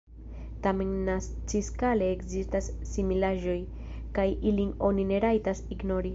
Tamen 0.67 0.93
naciskale 1.09 2.07
ekzistas 2.13 2.71
similaĵoj, 2.95 3.59
kaj 4.19 4.27
ilin 4.53 4.75
oni 4.91 5.07
ne 5.13 5.23
rajtas 5.29 5.65
ignori. 5.77 6.07